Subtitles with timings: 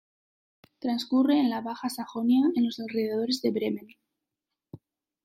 [0.79, 3.87] Transcurre en la Baja Sajonia, en los alrededores de Bremen.